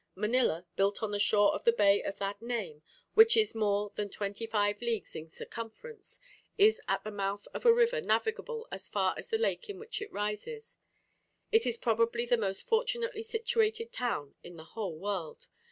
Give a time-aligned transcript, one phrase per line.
[0.15, 2.81] "Manila, built upon the shore of the bay of that name,
[3.13, 6.19] which is more than twenty five leagues in circumference,
[6.57, 10.01] is at the mouth of a river navigable as far as the lake in which
[10.01, 10.77] it rises.
[11.51, 15.45] It is probably the most fortunately situated town in the whole world.